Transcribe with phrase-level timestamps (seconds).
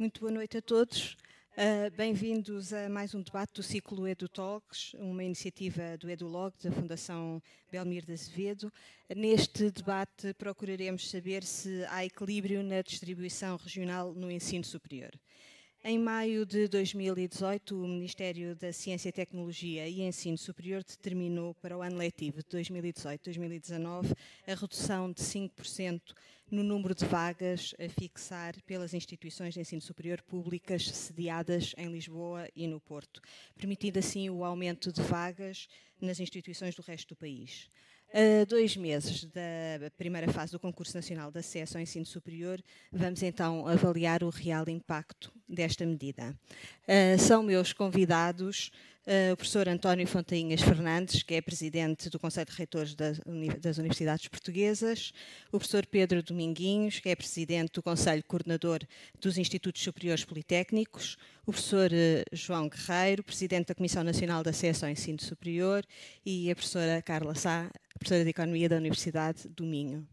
[0.00, 1.14] Muito boa noite a todos.
[1.52, 7.42] Uh, Bem-vindos a mais um debate do ciclo EduTalks, uma iniciativa do EduLog, da Fundação
[7.70, 8.72] Belmir de Azevedo.
[9.14, 15.10] Neste debate procuraremos saber se há equilíbrio na distribuição regional no ensino superior.
[15.82, 21.80] Em maio de 2018, o Ministério da Ciência, Tecnologia e Ensino Superior determinou para o
[21.80, 24.14] ano letivo de 2018-2019
[24.46, 26.02] a redução de 5%
[26.50, 32.46] no número de vagas a fixar pelas instituições de ensino superior públicas sediadas em Lisboa
[32.54, 33.22] e no Porto,
[33.56, 35.66] permitindo assim o aumento de vagas
[35.98, 37.70] nas instituições do resto do país.
[38.12, 42.60] A dois meses da primeira fase do Concurso Nacional de Acesso ao Ensino Superior,
[42.90, 46.36] vamos então avaliar o real impacto desta medida.
[46.88, 48.72] Uh, são meus convidados
[49.32, 55.12] o professor António Fontainhas Fernandes, que é presidente do Conselho de Reitores das, Universidades Portuguesas,
[55.48, 58.80] o professor Pedro Dominguinhos, que é presidente do Conselho Coordenador
[59.18, 64.84] dos Institutos Superiores Politécnicos, o professor uh, João Guerreiro, presidente da Comissão Nacional de Acesso
[64.84, 65.82] ao Ensino Superior,
[66.24, 70.06] e a professora Carla Sá, professora de Economia da Universidade do Minho.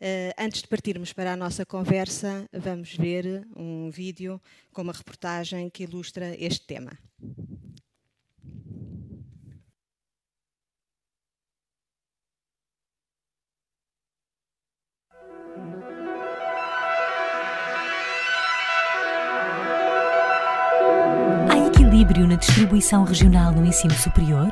[0.00, 4.40] Uh, antes de partirmos para a nossa conversa, vamos ver um vídeo
[4.72, 6.96] com uma reportagem que ilustra este tema.
[22.08, 24.48] Equilíbrio na distribuição regional no ensino superior?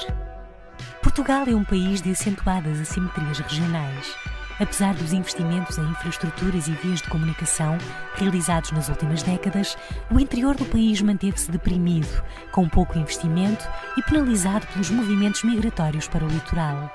[1.02, 4.14] Portugal é um país de acentuadas assimetrias regionais.
[4.60, 7.78] Apesar dos investimentos em infraestruturas e vias de comunicação
[8.16, 9.76] realizados nas últimas décadas,
[10.10, 16.24] o interior do país manteve-se deprimido, com pouco investimento e penalizado pelos movimentos migratórios para
[16.24, 16.94] o litoral.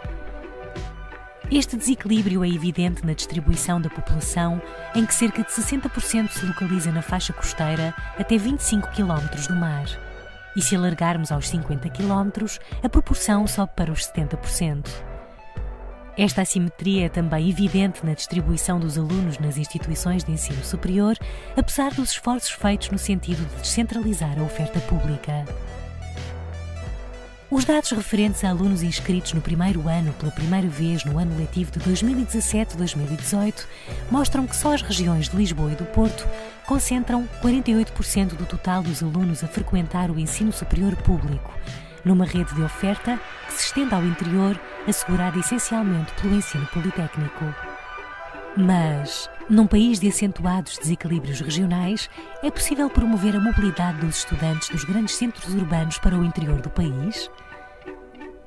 [1.50, 4.62] Este desequilíbrio é evidente na distribuição da população,
[4.94, 10.11] em que cerca de 60% se localiza na faixa costeira até 25 km do mar.
[10.56, 12.46] E se alargarmos aos 50 km,
[12.84, 14.86] a proporção sobe para os 70%.
[16.18, 21.18] Esta assimetria é também evidente na distribuição dos alunos nas instituições de ensino superior,
[21.56, 25.46] apesar dos esforços feitos no sentido de descentralizar a oferta pública.
[27.50, 31.70] Os dados referentes a alunos inscritos no primeiro ano pela primeira vez no ano letivo
[31.70, 33.66] de 2017-2018
[34.10, 36.26] mostram que só as regiões de Lisboa e do Porto
[36.72, 41.52] concentram 48% do total dos alunos a frequentar o ensino superior público,
[42.06, 47.44] numa rede de oferta que se estende ao interior, assegurada essencialmente pelo ensino politécnico.
[48.56, 52.10] Mas, num país de acentuados desequilíbrios regionais,
[52.42, 56.70] é possível promover a mobilidade dos estudantes dos grandes centros urbanos para o interior do
[56.70, 57.30] país?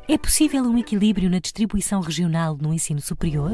[0.09, 3.53] É possível um equilíbrio na distribuição regional no ensino superior?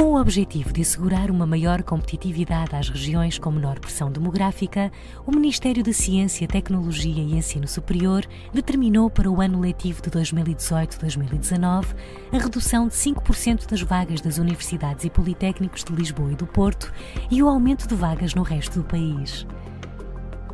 [0.00, 4.90] Com o objetivo de assegurar uma maior competitividade às regiões com menor pressão demográfica,
[5.26, 11.84] o Ministério da Ciência, Tecnologia e Ensino Superior determinou para o ano letivo de 2018-2019
[12.32, 16.90] a redução de 5% das vagas das universidades e politécnicos de Lisboa e do Porto
[17.30, 19.46] e o aumento de vagas no resto do país.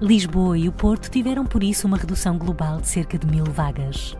[0.00, 4.16] Lisboa e o Porto tiveram por isso uma redução global de cerca de mil vagas.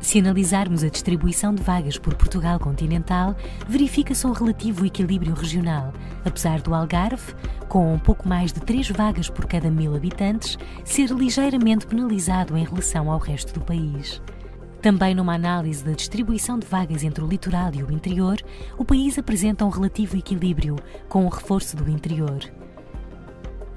[0.00, 3.36] Se analisarmos a distribuição de vagas por Portugal continental,
[3.68, 5.92] verifica-se um relativo equilíbrio regional,
[6.24, 7.34] apesar do Algarve,
[7.68, 12.64] com um pouco mais de 3 vagas por cada mil habitantes, ser ligeiramente penalizado em
[12.64, 14.22] relação ao resto do país.
[14.80, 18.40] Também numa análise da distribuição de vagas entre o litoral e o interior,
[18.78, 20.76] o país apresenta um relativo equilíbrio,
[21.08, 22.38] com o reforço do interior.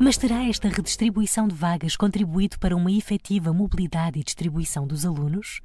[0.04, 5.62] Mas terá esta redistribuição de vagas contribuído para uma efetiva mobilidade e distribuição dos alunos?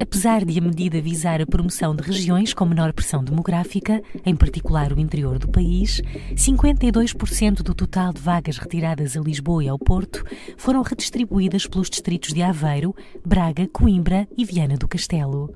[0.00, 4.92] Apesar de a medida visar a promoção de regiões com menor pressão demográfica, em particular
[4.92, 6.00] o interior do país,
[6.36, 10.24] 52% do total de vagas retiradas a Lisboa e ao Porto
[10.56, 12.94] foram redistribuídas pelos distritos de Aveiro,
[13.26, 15.52] Braga, Coimbra e Viana do Castelo.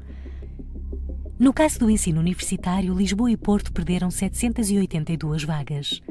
[1.39, 6.03] No caso do ensino universitário, Lisboa e Porto perderam 782 vagas.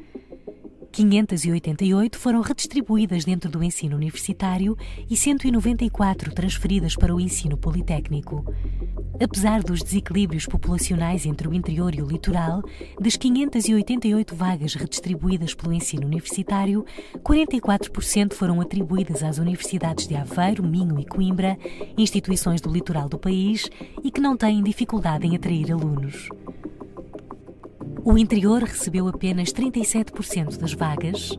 [0.95, 4.77] 588 foram redistribuídas dentro do ensino universitário
[5.09, 8.45] e 194 transferidas para o ensino politécnico.
[9.21, 12.63] Apesar dos desequilíbrios populacionais entre o interior e o litoral,
[12.97, 16.85] das 588 vagas redistribuídas pelo ensino universitário,
[17.17, 21.57] 44% foram atribuídas às universidades de Aveiro, Minho e Coimbra,
[21.97, 23.69] instituições do litoral do país
[24.01, 26.29] e que não têm dificuldade em atrair alunos.
[28.07, 31.31] O interior recebeu apenas 37% das vagas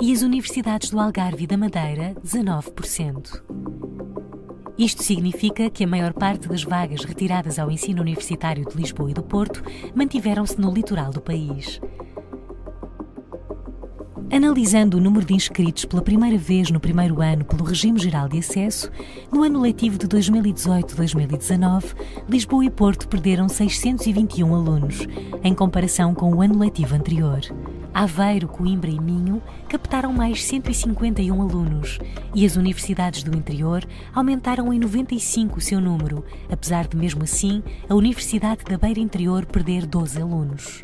[0.00, 3.42] e as universidades do Algarve e da Madeira, 19%.
[4.78, 9.14] Isto significa que a maior parte das vagas retiradas ao ensino universitário de Lisboa e
[9.14, 9.64] do Porto
[9.96, 11.80] mantiveram-se no litoral do país.
[14.34, 18.40] Analisando o número de inscritos pela primeira vez no primeiro ano pelo Regime Geral de
[18.40, 18.90] Acesso,
[19.30, 21.94] no ano letivo de 2018-2019,
[22.28, 25.06] Lisboa e Porto perderam 621 alunos,
[25.40, 27.42] em comparação com o ano letivo anterior.
[27.94, 32.00] Aveiro, Coimbra e Minho captaram mais 151 alunos
[32.34, 37.62] e as universidades do interior aumentaram em 95 o seu número, apesar de, mesmo assim,
[37.88, 40.82] a Universidade da Beira Interior perder 12 alunos.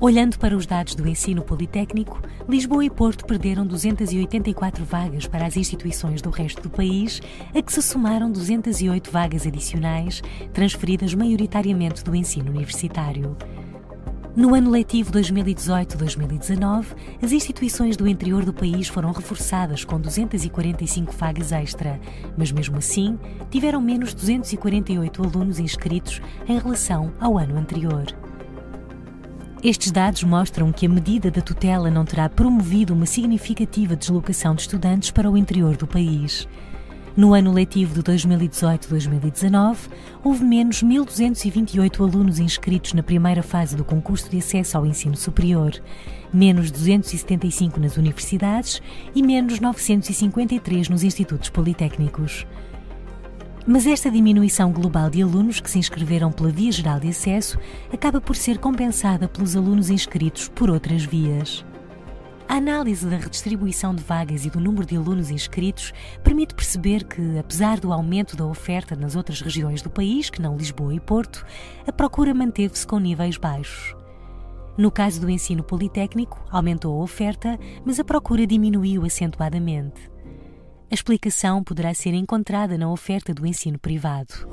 [0.00, 5.56] Olhando para os dados do ensino politécnico, Lisboa e Porto perderam 284 vagas para as
[5.56, 7.20] instituições do resto do país,
[7.52, 10.22] a que se somaram 208 vagas adicionais,
[10.52, 13.36] transferidas maioritariamente do ensino universitário.
[14.36, 16.86] No ano letivo 2018-2019,
[17.20, 22.00] as instituições do interior do país foram reforçadas com 245 vagas extra,
[22.36, 23.18] mas mesmo assim
[23.50, 28.27] tiveram menos 248 alunos inscritos em relação ao ano anterior.
[29.62, 34.60] Estes dados mostram que a medida da tutela não terá promovido uma significativa deslocação de
[34.60, 36.46] estudantes para o interior do país.
[37.16, 39.76] No ano letivo de 2018-2019,
[40.22, 45.72] houve menos 1.228 alunos inscritos na primeira fase do concurso de acesso ao ensino superior,
[46.32, 48.80] menos 275 nas universidades
[49.12, 52.46] e menos 953 nos institutos politécnicos.
[53.70, 57.58] Mas esta diminuição global de alunos que se inscreveram pela Via Geral de Acesso
[57.92, 61.66] acaba por ser compensada pelos alunos inscritos por outras vias.
[62.48, 65.92] A análise da redistribuição de vagas e do número de alunos inscritos
[66.24, 70.56] permite perceber que, apesar do aumento da oferta nas outras regiões do país, que não
[70.56, 71.44] Lisboa e Porto,
[71.86, 73.94] a procura manteve-se com níveis baixos.
[74.78, 80.10] No caso do ensino politécnico, aumentou a oferta, mas a procura diminuiu acentuadamente.
[80.90, 84.48] A explicação poderá ser encontrada na oferta do ensino privado.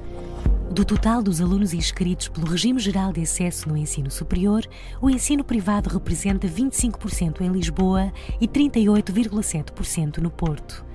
[0.70, 4.68] Do total dos alunos inscritos pelo Regime Geral de Acesso no Ensino Superior,
[5.02, 8.12] o ensino privado representa 25% em Lisboa
[8.42, 10.86] e 38,7% no Porto.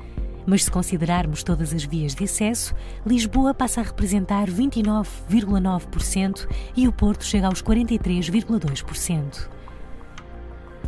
[0.44, 2.74] Mas se considerarmos todas as vias de acesso,
[3.06, 6.46] Lisboa passa a representar 29,9%
[6.76, 9.59] e o Porto chega aos 43,2%.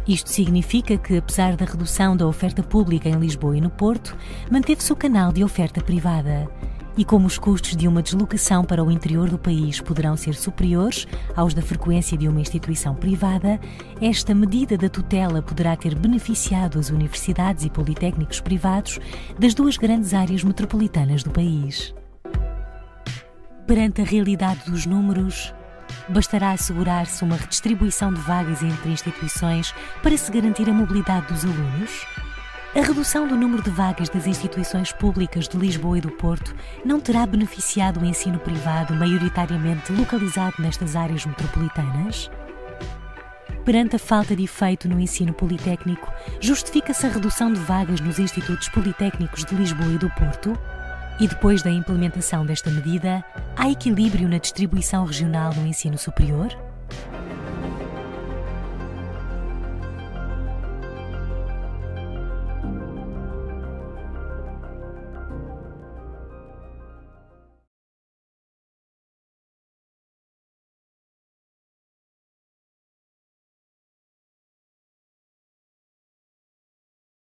[0.07, 4.17] Isto significa que, apesar da redução da oferta pública em Lisboa e no Porto,
[4.51, 6.49] manteve-se o canal de oferta privada.
[6.97, 11.07] E como os custos de uma deslocação para o interior do país poderão ser superiores
[11.35, 13.59] aos da frequência de uma instituição privada,
[14.01, 18.99] esta medida da tutela poderá ter beneficiado as universidades e politécnicos privados
[19.39, 21.95] das duas grandes áreas metropolitanas do país.
[23.67, 25.55] Perante a realidade dos números,
[26.09, 32.07] Bastará assegurar-se uma redistribuição de vagas entre instituições para se garantir a mobilidade dos alunos?
[32.75, 36.99] A redução do número de vagas das instituições públicas de Lisboa e do Porto não
[36.99, 42.31] terá beneficiado o ensino privado maioritariamente localizado nestas áreas metropolitanas?
[43.63, 46.11] Perante a falta de efeito no ensino politécnico,
[46.41, 50.59] justifica-se a redução de vagas nos institutos politécnicos de Lisboa e do Porto?
[51.21, 53.25] E depois da implementação desta medida,
[53.57, 56.51] há equilíbrio na distribuição regional no ensino superior?